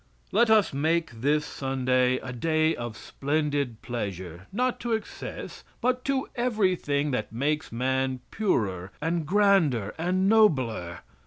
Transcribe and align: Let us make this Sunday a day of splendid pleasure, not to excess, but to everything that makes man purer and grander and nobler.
Let 0.31 0.49
us 0.49 0.73
make 0.73 1.11
this 1.21 1.45
Sunday 1.45 2.17
a 2.23 2.33
day 2.33 2.75
of 2.75 2.97
splendid 2.97 3.83
pleasure, 3.83 4.47
not 4.51 4.79
to 4.79 4.93
excess, 4.93 5.63
but 5.79 6.03
to 6.05 6.27
everything 6.35 7.11
that 7.11 7.31
makes 7.31 7.71
man 7.71 8.21
purer 8.31 8.91
and 8.99 9.27
grander 9.27 9.93
and 9.99 10.27
nobler. 10.27 11.01